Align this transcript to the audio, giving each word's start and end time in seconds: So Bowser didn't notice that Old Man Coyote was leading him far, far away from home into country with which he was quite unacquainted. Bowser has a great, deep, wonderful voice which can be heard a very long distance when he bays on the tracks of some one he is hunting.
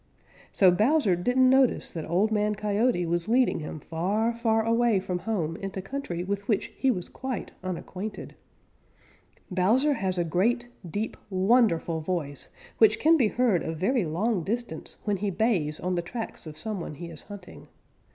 So 0.51 0.71
Bowser 0.71 1.15
didn't 1.15 1.47
notice 1.47 1.93
that 1.93 2.09
Old 2.09 2.31
Man 2.31 2.55
Coyote 2.55 3.05
was 3.05 3.29
leading 3.29 3.59
him 3.59 3.79
far, 3.79 4.33
far 4.33 4.65
away 4.65 4.99
from 4.99 5.19
home 5.19 5.55
into 5.57 5.79
country 5.79 6.23
with 6.23 6.47
which 6.47 6.73
he 6.75 6.89
was 6.89 7.07
quite 7.07 7.51
unacquainted. 7.61 8.33
Bowser 9.51 9.93
has 9.93 10.17
a 10.17 10.23
great, 10.23 10.69
deep, 10.89 11.17
wonderful 11.29 11.99
voice 11.99 12.49
which 12.79 12.97
can 12.99 13.15
be 13.15 13.27
heard 13.27 13.61
a 13.61 13.75
very 13.75 14.03
long 14.07 14.41
distance 14.43 14.97
when 15.03 15.17
he 15.17 15.29
bays 15.29 15.79
on 15.79 15.93
the 15.93 16.01
tracks 16.01 16.47
of 16.47 16.57
some 16.57 16.79
one 16.79 16.95
he 16.95 17.05
is 17.05 17.21
hunting. 17.21 17.67